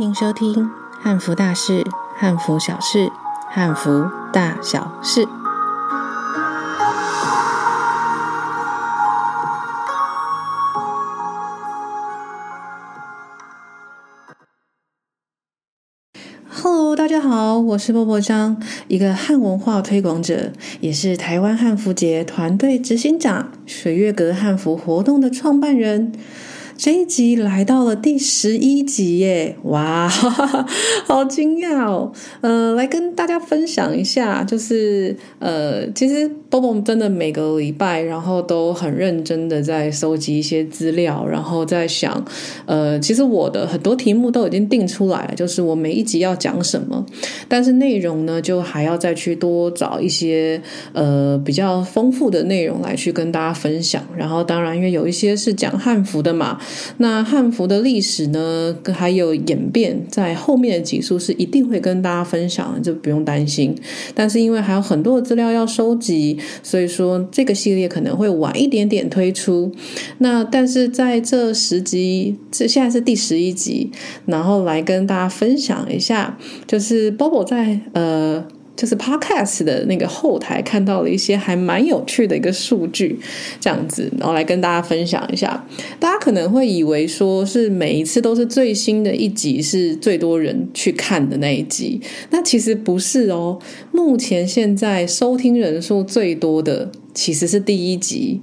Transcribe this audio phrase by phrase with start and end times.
[0.00, 0.54] 迎收听
[1.02, 1.84] 《汉服大事、
[2.16, 3.10] 汉服小事、
[3.50, 5.26] 汉服大小事》。
[16.48, 26.12] Hello，大家好，我是波波张，一个汉文化推广者，也是台湾汉服节团队执行长，水月阁汉服活动的创办人。
[26.78, 29.56] 这一集来到了第十一集耶！
[29.64, 30.64] 哇，哈哈，
[31.04, 32.12] 好惊讶哦！
[32.40, 42.24] 呃，来跟大家分享一下，就是呃，其实 Bobo 真的每个礼拜，然后都很认真的在收集一些资料，然后在想，
[42.64, 47.04] 呃，其实我的很多题目都已经定出来了，就是我每一集要讲什么，
[47.48, 50.60] 但是内容呢，就还要再去多找一些
[50.94, 54.02] 呃比较丰富的内容来去跟大家分享。
[54.16, 56.58] 然后，当然，因为有一些是讲汉服的嘛。
[56.96, 63.76] 那汉服的历史呢，还有演变，在后面的几数是一定会跟大家分享，就不用担心。
[64.14, 69.72] 但是因为还有很多的资料要收集，所以说这个系列可能会晚一点点推出。
[70.18, 73.90] 那但是在这十集，这现在是第十一集，
[74.26, 78.46] 然后来跟大家分享一下，就是 Bobo 在呃。
[78.78, 83.18] 就是 Podcast 的那个后台看到了一些还蛮有趣的一个数据，
[83.58, 85.66] 这样子，然后来跟大家分享一下。
[85.98, 93.58] 大家可能会以为说是每一次都是最新的一集是最多人去看的那一集，那其实不是哦。
[93.90, 98.40] 目前现在收听人数最多的其实是第一集。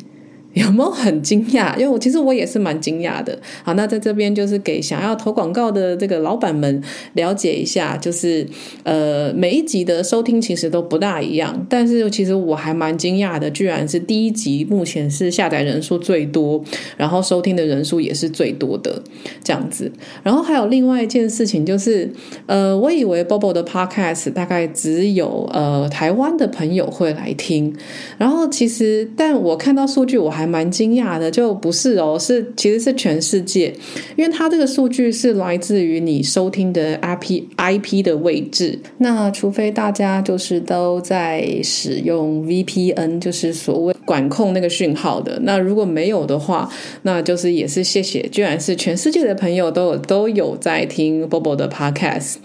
[0.64, 1.76] 有没有很惊讶？
[1.76, 3.38] 因为我其实我也是蛮惊讶的。
[3.62, 6.82] 好，那在这边就是给想要投广告的这个老板们
[7.14, 8.48] 了解一下，就是
[8.84, 16.64] 呃每一集的收听其实都不大一样，但是其实我还蛮惊讶的，居然是第一集目前是下载人数最多，
[16.96, 19.04] 然后收听的人数也是最多的
[19.44, 19.92] 这样子。
[20.24, 22.10] 然后还有另外一件事情就是，
[22.46, 27.76] 呃，我以为 Bobo 的 Podcast 大概只有呃台湾的朋友会来听，
[28.18, 30.45] 然后其实但我看到数据我还。
[30.46, 33.74] 蛮惊讶的，就不是哦，是其实是全世界，
[34.16, 38.78] 因为它这个数据是来自于你收听的 IP IP 的位置。
[39.00, 45.40] 那除非大家就是都在使用 VPN，就是所谓管控那个讯号的。
[45.42, 46.70] 那如果没有的话，
[47.02, 52.36] 那就是也是谢谢，居然是全世界的朋友都有都有在听 Bobo 的 Podcast。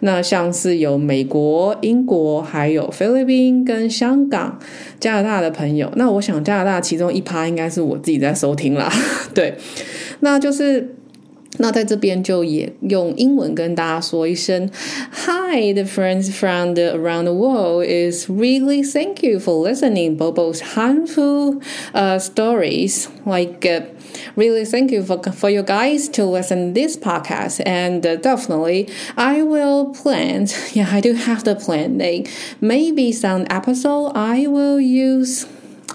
[0.00, 4.58] 那像是有美国、英国，还有菲律宾跟香港、
[4.98, 5.92] 加拿大的朋友。
[5.96, 7.50] 那我想加拿大其中一趴。
[7.50, 8.88] 应该是我自己在收听啦，
[9.34, 9.52] 对，
[10.20, 10.94] 那就是
[11.57, 14.69] 那在这边就也用英文跟大家说一声，
[15.25, 21.61] Hi, the friends from the around the world is really thank you for listening Bobo's Hanfu
[21.93, 23.83] uh stories like uh,
[24.35, 29.41] really thank you for for you guys to listen this podcast and uh, definitely I
[29.41, 32.27] will plan yeah I do have the plan like
[32.59, 35.45] maybe some episode I will use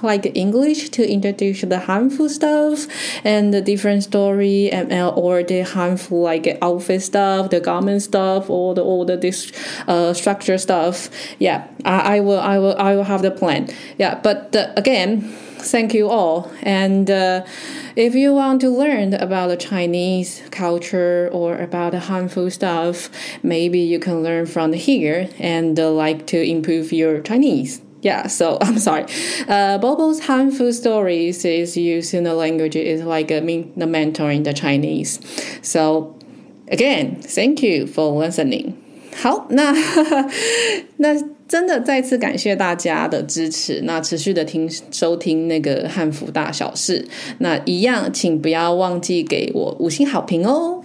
[0.04, 2.88] like English to introduce the Hanfu stuff
[3.24, 8.74] and the different story and or the Hanfu like outfit stuff, the garment stuff, or
[8.76, 9.52] the all the this
[9.88, 11.10] uh structure stuff.
[11.40, 13.70] Yeah, I, I will I will I will have the plan.
[13.98, 15.22] Yeah, but uh, again,
[15.66, 16.52] thank you all.
[16.62, 17.46] And uh,
[17.96, 23.10] if you want to learn about the Chinese culture or about the Hanfu stuff,
[23.44, 28.57] maybe you can learn from here and uh, like to improve your Chinese Yeah, so
[28.63, 29.05] I'm sorry.
[29.47, 34.43] Uh, Bobo's Hanfu stories is used in the language is like a, the mentor in
[34.43, 35.21] the Chinese.
[35.61, 36.17] So
[36.69, 38.73] again, thank you for listening.
[39.15, 39.75] 好，那
[40.97, 41.15] 那
[41.47, 47.07] 真的再次感谢大家的支持，那持续的听收听那个汉服大小事，
[47.41, 50.83] 那一样，请不要忘记给我五星好评哦。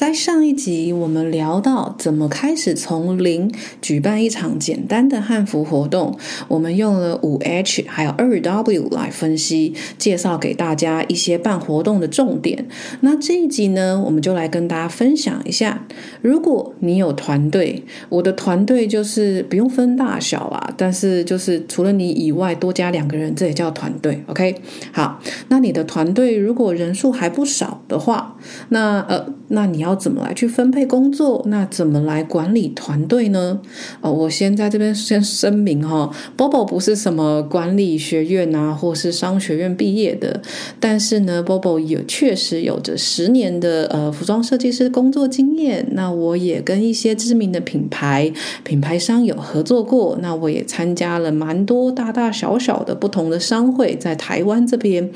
[0.00, 3.52] 在上一集，我们聊到怎么开始从零
[3.82, 6.18] 举办一场简单的汉服活动。
[6.48, 12.66] 我们用了五 H 还有二 W 来分析，介绍给大家一些办活动的重点。
[13.02, 15.86] 那这一集呢，我们就来跟大家分享一下，
[16.22, 24.24] 如果你有团队，我的团队就是不用分大小啊，但是就是除了你以外多加两个人，这也叫团队。
[24.28, 24.54] OK，
[24.92, 28.38] 好，那你的团队如果人数还不少的话，
[28.70, 29.89] 那呃，那你要。
[29.90, 31.42] 要怎么来去分配工作？
[31.46, 33.60] 那怎么来管理团队呢？
[34.00, 40.40] 哦，我先在这边先声明哈，Bobo 不是什么管理学院啊，或是商学院毕业的，
[40.78, 45.84] 但是呢，Bobo 也确实有着十年的呃服装设计师工作经验。
[45.92, 48.32] 那我也跟一些知名的品牌
[48.62, 50.16] 品牌商有合作过。
[50.22, 55.10] 那我也参加了蛮多大大小小的不同的商会，在台湾这边，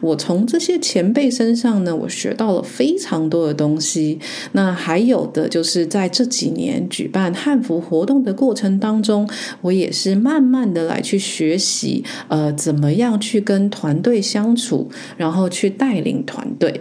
[0.00, 4.15] 我从这些前辈身上呢，我学到了非常多的东西。
[4.52, 9.28] 那还有的就是在这几年举办汉服活动的过程当中，
[9.62, 16.80] 我也是慢慢的来去学习，呃，怎么样去跟团队相处，然后去带领团队。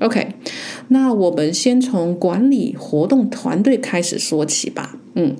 [0.00, 0.34] OK，
[0.88, 4.98] 那我们先从管理活动团队开始说起吧。
[5.14, 5.36] 嗯。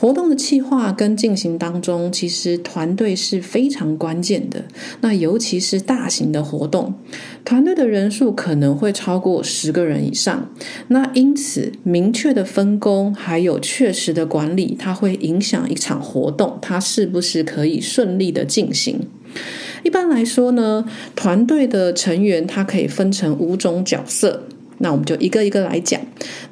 [0.00, 4.64] 活动的企划跟进行当中，其实团队是非常关键的。
[5.02, 6.94] 那尤其是大型的活动，
[7.44, 10.50] 团队的人数可能会超过十个人以上。
[10.88, 19.06] 那因此，明确的分工还有确实的管理，它会影响一场活动，它是不是可以顺利的进行。
[19.82, 24.44] 一般来说呢，团队的成员它可以分成五种角色。
[24.78, 26.00] 那我们就一个一个来讲。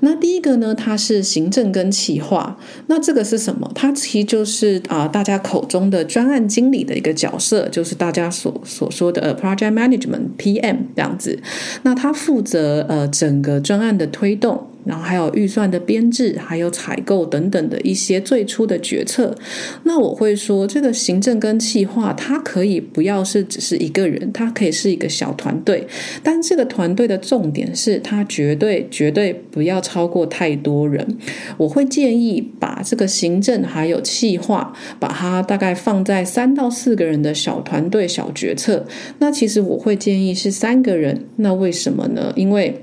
[0.00, 2.58] 那第一个呢，它是行政跟企划。
[2.86, 3.70] 那这个是什么？
[3.74, 11.38] 它其实就是啊、大家口中的专案经理的一个角色，就是大家所所说的呃，project management PM 这样子。
[11.82, 14.68] 那他负责呃整个专案的推动。
[14.88, 19.36] 然后还有预算的编制，还有采购等等的一些最初的决策。
[19.84, 25.86] 那我会说，这个行政跟企划，它可以不要是只是一个人，它可以是一个小团队。
[26.22, 31.06] 但这个团队的重点是，它绝对绝对不要超过太多人。
[31.58, 38.86] 我会建议把这个行政还有企划，把它大概放在三到四个人的小团队、小决策。
[39.18, 41.26] 那其实我会建议是三个人。
[41.36, 42.32] 那为什么呢？
[42.34, 42.82] 因为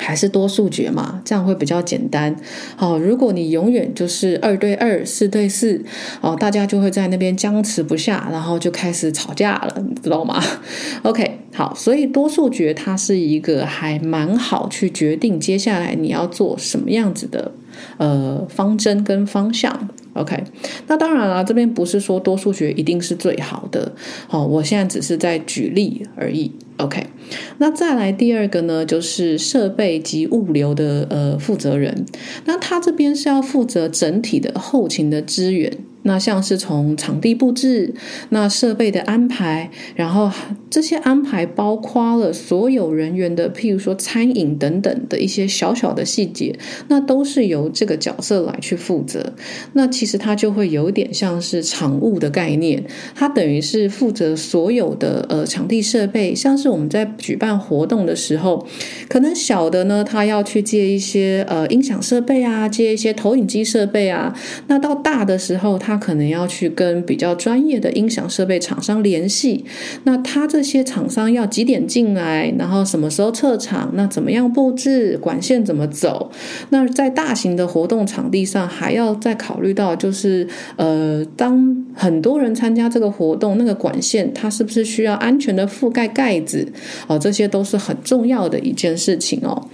[0.00, 2.34] 还是多数决嘛，这样会比较简单。
[2.74, 5.84] 好，如果你永远就是二对二、四对四，
[6.20, 10.42] 哦，大家就会在那边僵持不下，然后就开始吵架了，你知道吗？
[11.04, 17.52] OK，好，所以多数决它是一个还蛮好去决定接下来你要做什么样子的
[17.98, 19.88] 呃方针跟方向。
[20.14, 20.42] OK，
[20.88, 23.92] 那当然了，这边不是说多数决一定是最好的。
[24.26, 26.50] 好，我现在只是在举例而已。
[26.78, 27.06] OK，
[27.58, 32.06] 那再来第二个呢，就是设备及物流的呃负责人，
[32.44, 35.72] 那他这边是要负责整体的后勤的资源。
[36.02, 37.94] 那像是从场地布置、
[38.30, 40.30] 那设备的安排，然后
[40.70, 46.58] 这些安排包括了所有人员的，譬如说餐饮等等的一些小小的细节，
[46.88, 49.34] 那都是由这个角色来去负责。
[49.74, 52.82] 那其实它就会有点像是场务的概念，
[53.14, 58.66] 它等于是负责所有的呃场地设备，像是我们在举办活动的时候，
[59.08, 64.34] 可能小的呢，他要去借一些呃音响设备啊，借一些投影机设备啊，
[64.68, 69.64] 那到大的时候，他他可能要去跟比较专业的音响设备厂商联系，
[70.04, 76.30] 那他这些厂商要几点进来，然后什么时候撤场，那怎么样布置，管线怎么走？
[76.68, 80.46] 那在大型的活动场地上，还要再考虑到，就是
[80.76, 86.72] 呃，当很多人参加这个活动，那个管线它是不是需要安全的覆盖盖子？
[87.08, 89.66] 哦，这些都是很重要的一件事情哦。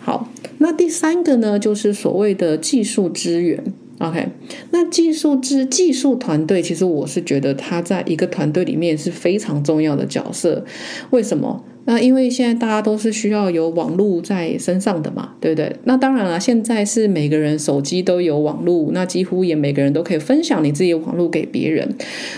[0.00, 3.62] 好，那第三个呢，就是所谓的技术资源。
[3.98, 4.28] OK，
[4.70, 10.64] 那技术之技术团队，其实我是觉得他在一个团队里面是非常重要的角色。
[11.10, 11.64] 为什么？
[11.84, 15.74] 那因为现在大家都是需要有网络在身上的嘛，对不对？
[15.84, 21.96] 那当然了，现在是每个人手机都有网络，那几乎也每个人都可以分享你自己的网络给别人。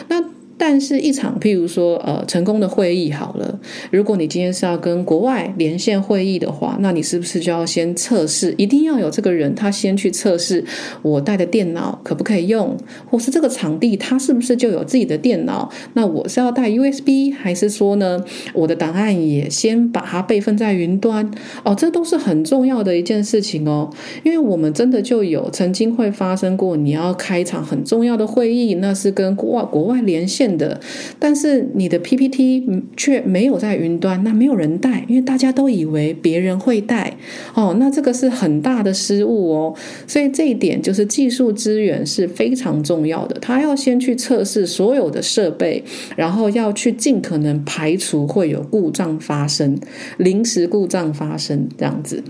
[0.08, 0.22] 那
[0.62, 3.58] 但是，一场譬如说，呃，成功的会议好了，
[3.90, 8.54] 如果你今天是要跟国外连线会议的话，那你是不是就要先测试？
[8.58, 10.62] 一定要有这个人，他先去测试
[11.00, 12.76] 我带的电脑可不可以用，
[13.08, 15.70] 或是这个场地他是不是就有自己的电脑？
[15.94, 21.30] 那我是要带 USB，还是说呢，我的档案也先把它备份在云端？
[21.64, 23.90] 哦，这都是很重要的一件事情哦，
[24.22, 30.49] 因为我们真的就有曾经会发生过，你要开一场很重要的会议，那是跟国外国外连线。
[30.56, 30.80] 的，
[31.18, 32.64] 但是你的 PPT
[32.96, 37.16] 却没有在云端，那没有人带，因为大家都以为别人会带。
[37.54, 39.74] 哦，那这个是很大的失误哦，
[40.06, 45.82] 所以这一点就是技术资源是非常重要的，他要先去测试所有的设备，
[46.16, 49.78] 然后要去尽可能排除会有故障发生，
[50.18, 52.22] 临时故障发生这样子。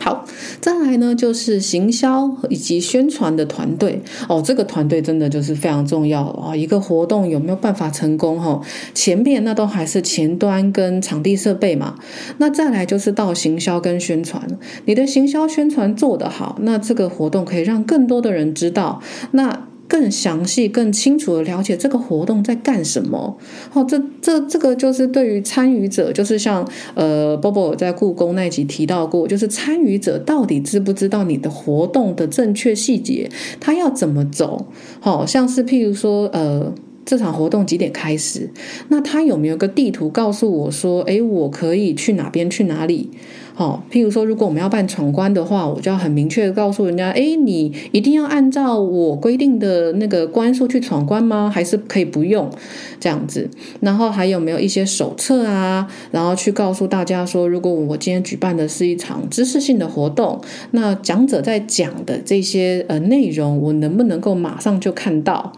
[0.00, 0.24] 好，
[0.60, 6.56] 再来呢，就是行销以及宣传的团队哦，这个团队真的就是非常重要啊、哦。
[6.56, 8.40] 一个活动有没有办法成功？
[8.40, 8.60] 哈、
[8.94, 11.94] 前面那都还是前端跟场地设备嘛，
[12.38, 14.44] 那再来就是到行销跟宣传，
[14.86, 19.00] 你的行销宣传做得好，那这个活动可以让更多的人知道。
[19.32, 23.36] 那更详细、更清楚的了解这个活动在干什么？
[23.74, 33.30] 哦，这这这个就是对于参与者，就是像呃，Bobo 在故宫那集提到过，就是参与者到底知不知道你的活动的正确细节，
[33.60, 34.64] 他要怎么走？
[34.98, 36.72] 好、像是譬如说，呃，
[37.04, 38.48] 这场活动几点开始？
[38.88, 43.10] 那他有没有个地图告诉我说，诶，我可以去哪边去哪里？
[43.54, 51.50] 好，譬如说，如果我们要办闯关的话，我就要很明确的告诉人家，诶，你一定要按照我规定的那个关数去闯关吗？
[51.52, 52.50] 还是可以不用
[52.98, 53.50] 这样子？
[53.80, 55.86] 然后还有没有一些手册啊？
[56.10, 60.40] 然后去告诉大家说，如果我今天举办的是一场知识性的活动，
[60.70, 65.52] 那讲者在讲的这些呃内容，我能不能够马上就看到？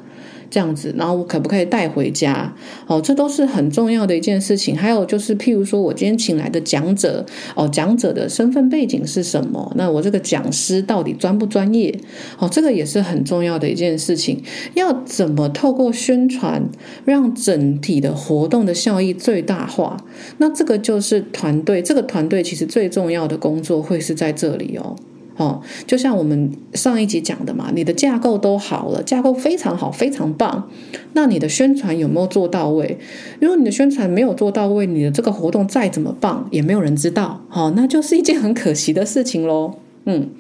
[0.55, 2.55] 这样子，然后我可不可以带回家？
[2.87, 4.77] 哦，这都是很重要的一件事情。
[4.77, 9.73] 还有就是，譬如说我今天请来的讲者，哦，讲者的身份背景是什么？
[9.75, 11.93] 那我这个讲师到底专不专业？
[12.39, 14.41] 哦，这个也是很重要的一件事情。
[14.75, 16.63] 要怎么透过宣传，
[17.05, 19.97] 让整体的活动的效益最大化？
[20.39, 24.95] 那这个就是团队，这个团队其实最重要的工作会是在这里哦。
[25.37, 30.71] 哦，就像我们上一集讲的嘛，你的架构都好了，架构非常好，非常棒。
[31.15, 32.99] 那你的宣传有没有做到位？
[33.41, 37.43] 如果你的宣传没有做到位，你的这个活动再怎么棒，也没有人知道。
[37.49, 39.75] 好，那就是一件很可惜的事情喽。
[40.05, 40.31] 嗯，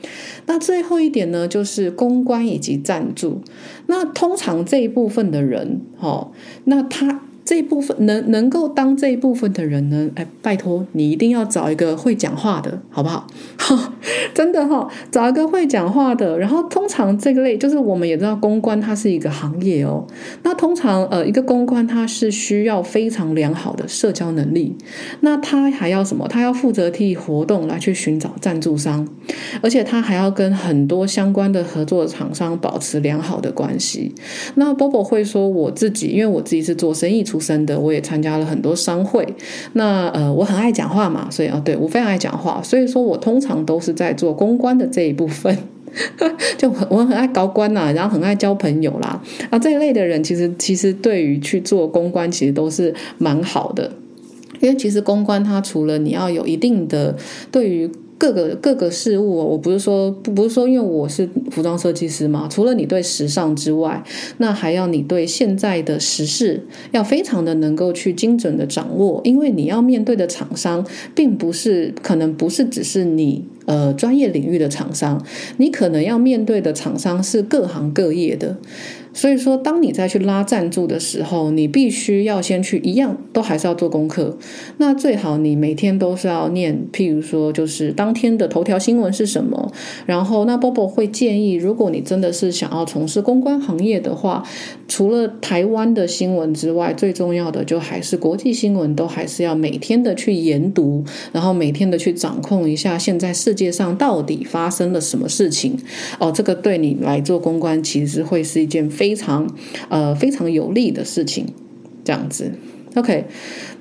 [0.46, 3.40] 那最后一点呢，就是公关以及赞助。
[3.86, 6.30] 那通常这一部分的人，哦，
[6.64, 7.23] 那他。
[7.44, 10.10] 这一部分能能够当这一部分的人呢？
[10.14, 13.26] 哎，拜托你一定要找一个会讲话的，好不好？
[14.34, 16.38] 真的哈、找一个会讲话的。
[16.38, 20.06] 然后通常这个类就是我们也知道，公关它是一个行业哦。
[20.42, 24.76] 那通常呃，一个公关它是需要非常良好的社交能力。
[25.20, 26.26] 那他还要什么？
[26.28, 29.06] 他要负责替活动来去寻找赞助商，
[29.60, 34.14] 而且他还要跟很多相关的合作厂商保持良好的关系。
[34.56, 39.26] 那 Bobo 会说，我自己因为我自己是做生意身的，我也参加了很多商会。
[39.74, 42.60] 那呃，我很爱讲话嘛，所以啊，对，我非常爱讲话。
[42.62, 45.56] 所以说我通常都是在做公关的这一部分，
[46.56, 49.20] 就很我很爱高官呐、啊，然后很爱交朋友啦。
[49.50, 53.90] 啊，这一类的人其实其实对于去做公关，其实都是蛮好的。
[54.60, 57.16] 因为其实公关它除了你要有一定的
[57.50, 57.90] 对于。
[58.24, 62.48] 各个各个事物，我不是说不不是说，因为我是服装设计师嘛。
[62.50, 64.02] 除了你对时尚之外，
[64.38, 75.24] 那还要你对现在的时事要非常的能够去精准的掌握，因为你要面对的厂商，并不是可能不是只是你呃专业领域的厂商，
[75.56, 78.56] 你可能要面对的厂商是各行各业的。
[79.16, 84.36] 所以说，当你再去拉赞助的时候，你必须要先去一样，都还是要做功课。
[84.78, 89.70] 那最好你每天都是要念，譬如说，就是当天的头条新闻是什么。
[90.04, 94.42] 然后，那 Bobo 会建议，如果你真的是想要从事公关行业的话，
[94.88, 105.78] 除了台湾的新闻之外，最重要的就还是国际新闻，都还是要每天的去研读，然后每天的去掌控一下现在世界上到底发生了什么事情。
[106.18, 109.48] 哦，这个对你来做公关，其实会是一件非常
[109.88, 111.46] 呃非常有利的事情，
[112.02, 112.50] 这样子
[112.96, 113.26] ，OK。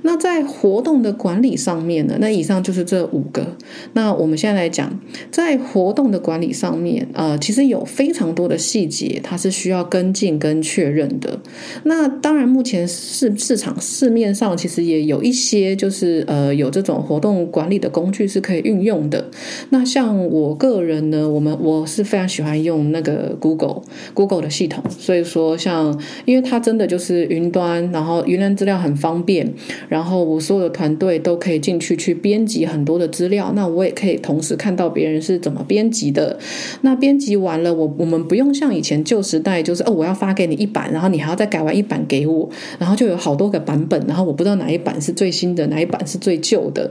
[0.04, 2.18] 那在活动的管理上面呢？
[2.20, 3.56] 那以上就是这五个。
[3.94, 5.00] 那我们现在来讲，
[5.32, 11.40] 在活动的管理上面，呃，其实有非常多的细节，它是需要跟进跟确认的。
[11.84, 19.26] 那当然，目前市市场市面上其实也有一些，就是呃，有这种活动管理的工具是可以运用的。
[19.70, 23.82] 那像我个人呢，我们我是非常喜欢用那个 Google
[24.14, 24.84] Google 的系统。
[24.90, 29.52] 所以说，像因为它真的就是云端，然后云端资料很方便。
[29.94, 36.40] 然后我所有的团队都可以进去去编辑很多的资料，那我也可以同时看到别人是怎么编辑的。
[36.82, 46.90] 那编辑完了，我我们不用像以前旧时代，就是哦，我要发给你一版，然后你还要再改完一版给我，然后就有好多个版本，然后我不知道哪一版是最新的，哪一版是最旧的。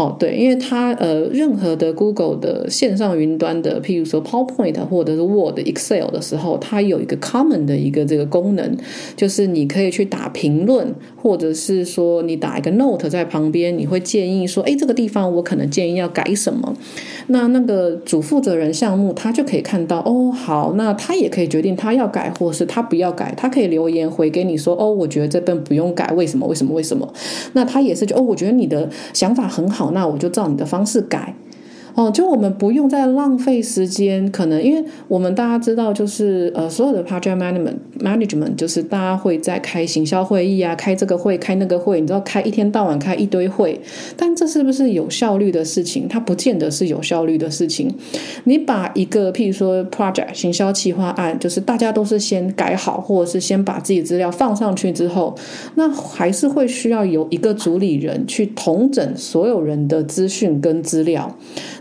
[0.00, 8.76] 哦，对，因为它呃，任何的 Google 的线上云端的，譬如说 PowerPoint 或者是 Word、Excel 的时候，它有一个 Common 的一个这个功能，
[9.14, 12.20] 就是你可以去打评论，或者是说。
[12.22, 16.76] 你打一个 note 在旁边，你会建议说：“哎，这个地方我可能建议要改什么？”
[17.32, 26.46] 那那个主负责人项目他就可以看到哦，好，那他也可以决定他要改，或是他不要改，他可以留言回给你说：“哦，我觉得这边不用改，为什么？
[26.46, 26.74] 为什么？
[26.74, 27.12] 为什么？”
[27.54, 31.34] 那他也是就哦，我觉得你的想法很好，那我就照你的方式改。
[32.00, 43.78] 哦，就我们不用再浪费时间，可能因为我们大家知道，就是呃，所有的 project management management 就是大家会在开行销会议啊，开这个会，开那个会，你知道开一天到晚开一堆会，
[44.16, 46.08] 但这是不是有效率的事情？
[46.08, 47.94] 它不见得是有效率的事情。
[48.44, 55.36] 你把一个譬如说 project 行销企划案，就是大家都是先改好，或者是先把自己资料放上去之后，
[55.74, 61.36] 那还是会需要有一个主理人去统整所有人的资讯跟资料。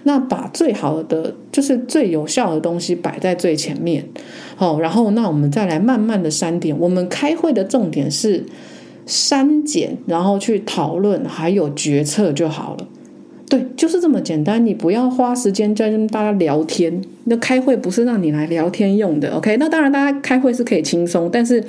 [0.10, 4.04] 那把最好的，就是最有效的东西摆在最前面，
[4.56, 6.76] 好，然后那我们再来慢慢的删点。
[6.80, 8.44] 我们开会的重点是
[9.06, 12.88] 删减，然后去讨论，还有决策就好了。
[13.48, 14.66] 对，就是这么简单。
[14.66, 17.00] 你不要花时间在跟大家聊天。
[17.26, 19.58] 那开会不是让你来聊天用的，OK？
[19.58, 21.64] 那当然，大家开会是可以轻松，但是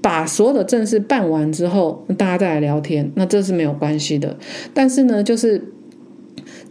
[0.00, 4.36] 把所有的正事办完之后，大家再来聊天，那这是没有关系的。
[4.72, 5.60] 但是呢，就是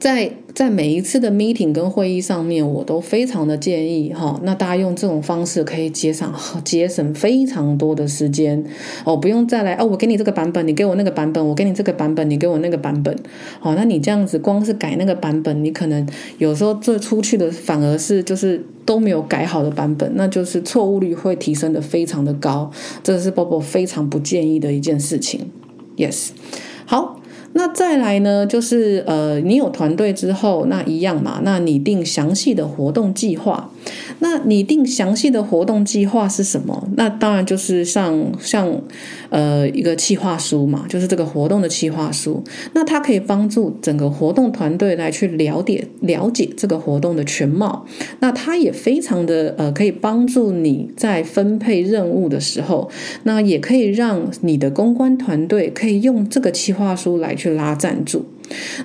[0.04, 0.34] 在。
[0.54, 6.32] 在每一次的 meeting 跟会议上面，我都非常的建议哈，那大家用这种方式可以节省
[6.64, 8.64] 节省非常多的时间
[9.04, 13.18] 哦，不用再来哦，我给你这个版本，你给我那个版本，我给你这个版本，你给我那个版本，
[13.60, 16.08] 好，那你这样子光是改那个版本，你可能
[16.38, 22.70] 有时候做出去的反而是就是都没有改好的版本，那就是错误率会提升的非常的高，
[23.02, 25.50] 这是 Bobo 非常不建议的一件事情。
[25.98, 26.30] Yes，
[26.86, 27.23] 好。
[27.54, 33.70] 那再来呢，就是呃，你有团队之后，那一样嘛，那拟定详细的活动计划。
[34.20, 36.88] 那拟定详细的活动计划是什么？
[36.96, 38.82] 那当然就是像像
[39.30, 42.44] 呃一个计划书嘛，就是这个活动的计划书。
[42.74, 47.86] 那它可以帮助整个活动团队来去了解了解这个活动的全貌。
[48.20, 52.90] 那它也非常的呃，可以帮助你在分配任务的时候，
[53.24, 58.26] 那也可以让你的公关团队可以用这个计划书来去拉赞助。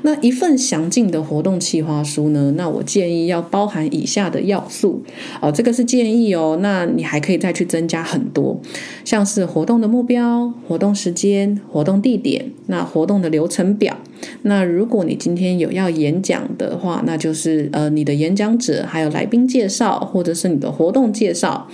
[0.03, 2.53] 那一份详尽的活动计划书呢？
[2.57, 5.03] 那我建议要包含以下的要素
[5.41, 6.59] 哦，这个是建议哦。
[6.63, 8.61] 那你还可以再去增加很多，
[9.05, 13.97] 像是活动的目标、活动时间、活动地点、那活动的流程表。
[14.43, 21.69] 那如果你今天有要演讲的话，那就是呃你的演讲者，还有来宾介绍，或者是你的活动介绍，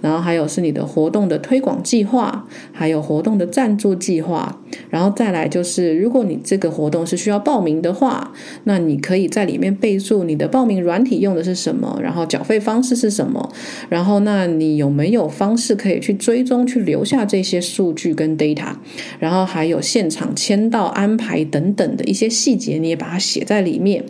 [0.00, 8.32] 然后还有是你的活动的推广计划，还有活动的赞助计划，然后再来就是如果你这个活动是需要报名的话，
[8.64, 13.52] 那你可以在里面备注你的报名软体用的是什么，然后缴费方式是什么，
[13.88, 18.72] 然后那你有没有方式可以去追踪、去留下这些数据跟 data，
[19.18, 24.04] 然后还有现场签到安排等等的一些细节，你也把它写在里面，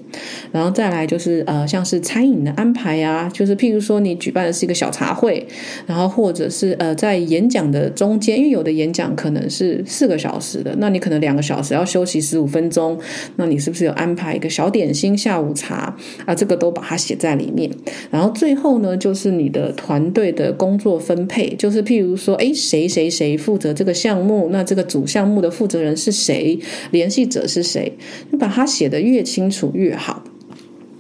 [0.52, 5.46] 然后再来就是呃，像是餐饮的安排啊，就是譬如说你举办的是一个小茶会，
[5.86, 12.98] 然后或者是呃在演讲的中间，因为有的演讲可能是四个小时的，那你可能两个小时要休息十五分钟。
[13.36, 16.34] 那你是不是有安排一个小点心、下午茶啊？
[16.34, 17.70] 这个都把它写在里面。
[18.10, 24.48] 然后最后呢，就是你的团队的工作分配，就是譬如说，哎，谁谁谁负责这个项目？
[24.50, 26.58] 那这个主项目的负责人是谁？
[26.90, 27.92] 联系者是谁？
[28.30, 30.22] 你把它写得越清楚越好。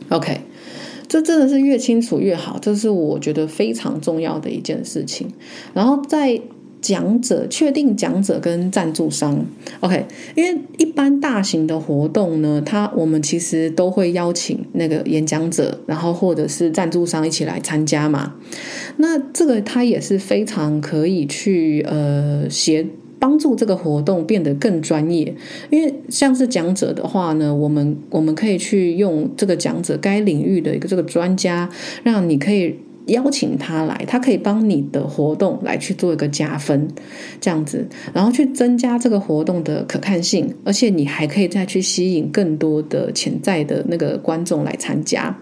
[0.08, 0.40] OK，
[1.10, 5.26] 这真的是越清楚越好，这是我觉得非常重要的一件事情。
[5.74, 6.40] 然后在
[6.80, 9.44] 讲者确定讲者跟赞助商
[9.80, 18.34] ，OK，因为一般大型的活动呢，他我们其实都会邀请那个演讲者，然后或者是赞助商一起来参加嘛。
[18.98, 22.86] 那这个他也是非常可以去呃协
[23.20, 25.32] 帮助这个活动变得更专业，
[25.70, 31.70] 因为像是讲者的话呢，我们我们可以去用这个讲者该领域的一个这个专家，
[32.02, 32.74] 让你可以。
[33.06, 36.86] 邀请他来，他可以帮你的活动来去做一个加分，
[37.40, 45.36] 这样子，然后去增加这个活动的可看性，而且你还可以再去吸引更多的潜在的那个观众来参加。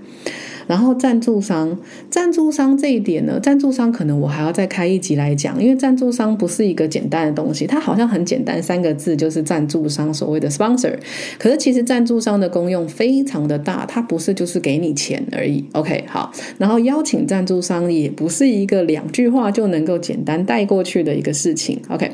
[0.69, 1.77] 然后赞助商，
[2.09, 10.93] 赞助商这一点呢，赞助商可能我还要再开一集来讲，因为赞助商不是一个简单的东西，它好像很简单，三个字就是赞助商，所谓的 sponsor。
[11.39, 15.65] 可是其实赞助商的功用非常的大，它不是就是给你钱而已。
[15.73, 21.81] OK，好，然后邀请赞助商也不是一个两句话就能够简单带过去的一个事情。
[21.89, 22.11] OK，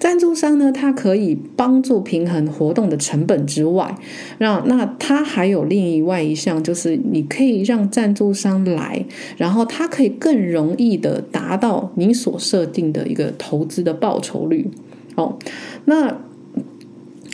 [0.00, 3.94] 赞助商呢，它可以帮助平衡活动的成本之外，
[4.38, 9.04] 那那它还有另外一项，就是你可以让赞助商来，
[9.36, 14.68] 然后他可以更容易的达到你所设定的一个投资的报酬率。
[15.14, 15.38] 哦，
[15.84, 16.18] 那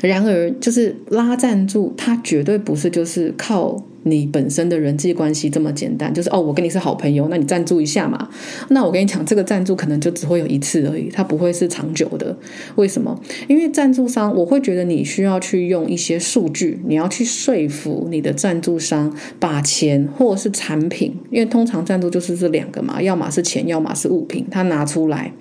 [0.03, 3.83] 然而就是拉赞助，它绝对不是就是靠。
[4.05, 8.29] 你本身的人际关系这么简单，就是哦，我跟你是好朋友，那你赞助一下嘛。
[8.69, 12.37] 那我跟你讲，这个赞助可能就只会有一次而已，它不会是长久的。
[12.77, 13.19] 为什么？
[13.49, 25.33] 因为赞助商，我会觉得你需要去用一些数据，你要去说服你的赞助商把钱或者是产品，因为通常赞助就是这两个嘛，要么是钱，要么是物品，他拿出来，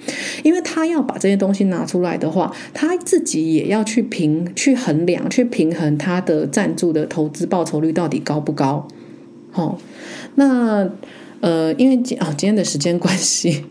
[0.43, 8.87] 因为他要把这些东西拿出来的话，他自己也要去评、去衡量、去平衡他的赞助的投资报酬率到底高不高？
[9.53, 9.75] 哦，
[10.35, 10.89] 那
[11.41, 13.65] 呃，因为今啊今天的时间关系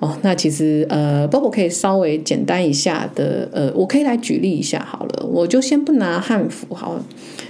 [0.00, 7.04] 哦，那其实呃，Bobo 可以稍微简单一下的呃，我可以来举例一下好了，我就先不拿汉服好了，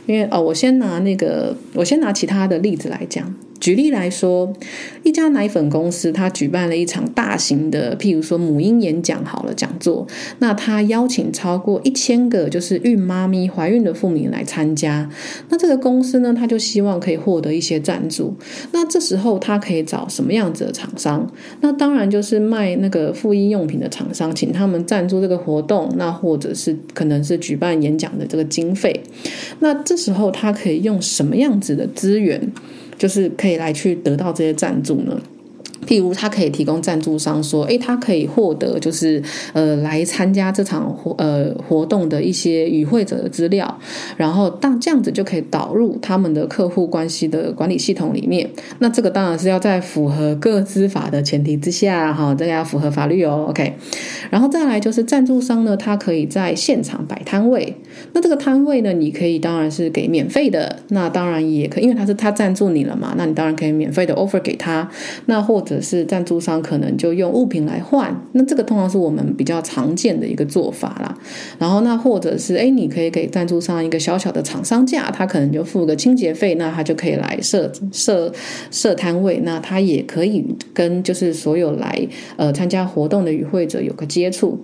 [0.06, 3.34] 因为哦，我先拿那个，我先拿其他的例子来讲。
[3.68, 4.50] 举例来说，
[5.02, 10.06] 一家奶粉公司，它举办了一场大型的，譬如说母婴演讲好了讲座，
[10.38, 15.06] 那他邀请超过一千个就是孕妈咪怀孕的妇女来参加。
[15.50, 18.34] 那这个公司呢，他就希望可以获得一些赞助。
[18.72, 21.30] 那这时候他可以找什么样子的厂商？
[21.60, 28.98] 那当然就是卖那个妇婴用品的厂商，请他们赞助这个活动，那或者是可能是举办演讲的这个经费。
[29.58, 32.50] 那这时候他可以用什么样子的资源？
[32.98, 35.20] 就是可以来去得到这些赞助呢？
[35.88, 39.22] 譬如，他可以提供赞助商说，诶，他可以获得就是
[39.54, 43.78] 呃来参加这场活呃活动的一些与会者的资料，
[44.18, 48.46] 然后当这样子就可以导入他们的客户关系的管理系统里面。
[48.80, 53.46] 那这个当然是要在符合个资法的前提之下哈，这个要符合法律哦。
[53.48, 53.72] OK，
[54.28, 57.74] 然后再来就是赞助商呢，他可以在现场摆摊位。
[58.12, 64.86] 那这个摊位呢，你可以当然是给免费的，那当然也可以，因为他是他赞助你了嘛，那你当然可以免费的 offer 给他，
[65.24, 65.77] 那或者。
[65.80, 71.16] 是赞助商可能就用物品来换，那这个通常是我们比较常见的一个做法啦。
[71.58, 78.32] 然后那或者是哎，你可以给赞助商一个小小的厂商价，他可能就付个清洁费，那他就可以来设设
[78.70, 84.58] 设摊位，那他也可以跟就是所有来呃参加活动的与会者有个接触。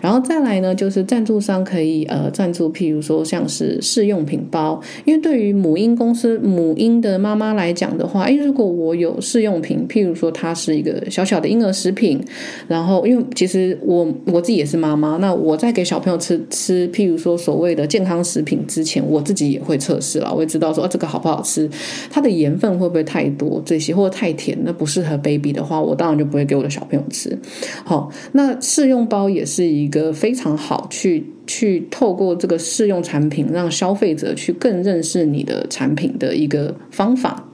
[0.00, 10.55] 然后再来呢，就是赞助商可以呃赞助，譬如说像是试用品包，因为对于母婴公司母婴的妈妈来讲的话，哎，如果我有试用品，譬如说它。
[10.56, 12.20] 是一个小小的婴儿食品，
[12.66, 21.68] 然后因为其实我我自己也是妈妈，那我在给小朋友吃吃，譬如说所谓的健康食品之前，我自己也会测试了，我也知道说啊这个好不好吃，
[22.10, 27.38] 它的盐分会不会太多这些，或者太甜，那不适合 baby 的话，我当然就不会给我的小朋友吃。
[27.84, 37.48] 好，那试用包也是一个非常好去去透过这个试用产品，让消费者去更认识你的产品的一个方法。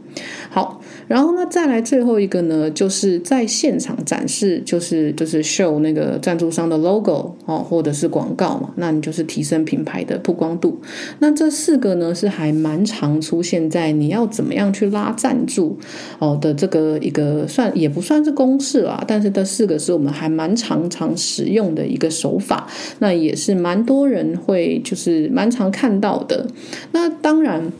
[0.50, 0.80] 好。
[1.08, 10.80] 然后呢，再来最后一个呢，就是在现场展示，就是就是 show 那个赞助商的 logo 哦，或者是广告嘛，那你就是提升品牌的曝光度。
[11.18, 15.76] 那这四个呢，是还蛮常出现在你要怎么样去拉赞助
[16.18, 22.66] 哦的这个一个算也不算是公式啦，但是这四个是我们还蛮常常使用的一个手法，
[23.00, 26.46] 那也是蛮多人会就是蛮常看到的。
[26.92, 27.70] 那当然。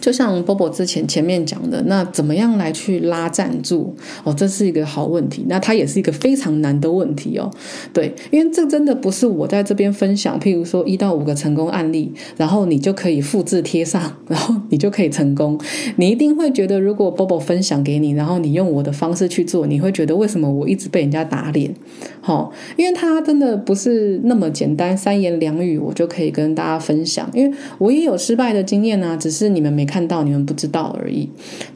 [0.00, 4.34] 就像 Bobo 之前前面讲的，那怎么样来去拉赞助哦？
[4.34, 7.50] 这是一个好问题，那它也是一个非常难的问题哦。
[7.92, 15.58] 对，因为这真的不是我在这边分享，譬如说一到五个成功案例，然后你就可以复制贴上， 然后你就可以成功。
[15.96, 21.74] 你一定会觉得，如果 Bobo 分享给你，然后你用我的方式去做，你会觉得为什么我一直被人家打脸？
[22.20, 27.30] 好、哦，因为它真的不是那么简单，三言两语我就可以跟大家分享。
[27.32, 29.85] 因为我也有失败的经验啊，只是你们没。
[29.86, 31.28] 看到你们不知道而已，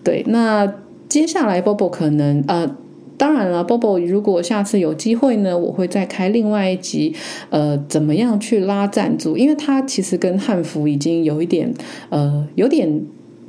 [0.04, 0.24] 对。
[0.26, 0.70] 那
[1.08, 2.76] 接下来 Bobo 可能呃，
[3.16, 7.14] 当然了，Bobo 如果下次有机会呢，我会再开另外一集，
[7.50, 9.36] 呃，怎么样去拉赞助？
[9.36, 11.72] 因为它其实跟汉服已经有一点
[12.08, 13.02] 呃，有点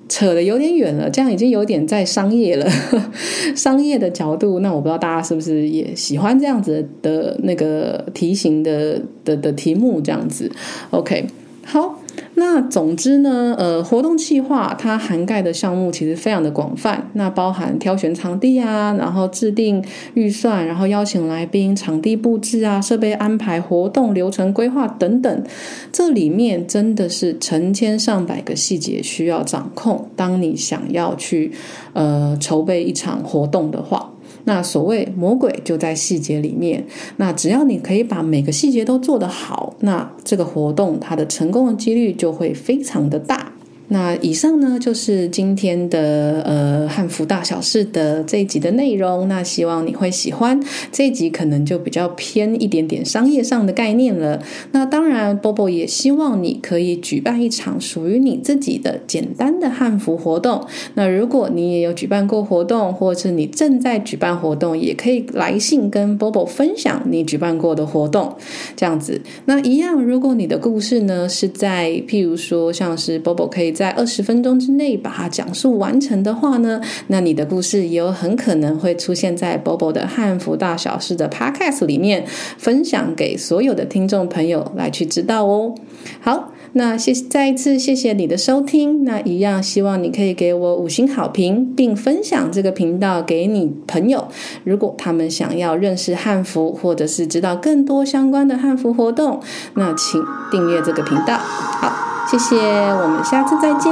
[0.09, 2.67] 扯的有点远了，这样已经有点在商业了，
[3.55, 4.59] 商业的角度。
[4.59, 10.51] 那我不知道大家是不是也喜欢这样子的那个题型的的的题目这样子
[10.89, 11.27] ？OK，
[11.63, 12.00] 好。
[12.35, 25.43] 那总之呢，呃，活动计划它涵盖的项目其实非常的广泛，那包含挑选场地啊，然后制定预算，然后邀请来宾、场地布置啊、设备安排、活动流程规划等等，
[25.91, 30.09] 这里面真的是成千上百个细节需要掌控。
[30.15, 31.51] 当你想要去
[31.93, 34.10] 呃筹备一场活动的话。
[34.45, 36.85] 那所谓魔鬼就在细节里面，
[37.17, 43.50] 那只要你可以把每个细节都做得好，那这个活动它的成功的几率就会非常的大。
[43.93, 49.27] 那以上呢，就是今天的呃汉服大小事的这一集的内容。
[49.27, 50.57] 那希望你会喜欢
[50.93, 54.41] 这一集，可能就比较偏一点点商业上的概念了。
[54.71, 60.65] 那当然，Bobo 也希望你可以举办一场属于你自己的简单的汉服活动。
[60.93, 68.37] 那如果你也有举办过活动，或是你正在举办活动，也可以来信跟 Bobo 分享你举办过的活动。
[68.77, 73.75] 这样子，那一样，如果你的故事呢是在譬如说像是 Bobo 可以。
[73.81, 82.23] 在二十分钟之内把它讲述完成的话呢，那你的故事也有很可能会出现在 Bobo 的汉服大小事的 Podcast 里面，
[82.59, 85.73] 分享给所有的听众朋友来去知道哦。
[86.19, 94.27] 好，那谢再一次谢谢你的收听，那一样希望你可以给我五星好评，并分享这个频道给你朋友，
[94.63, 99.41] 如果他们想要认识汉服，或者是知道更多相关的汉服活动，
[99.73, 101.35] 那请订阅这个频道。
[101.39, 102.10] 好。
[102.31, 102.55] 谢谢，
[102.93, 103.91] 我们下次再见，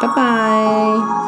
[0.00, 1.25] 拜拜。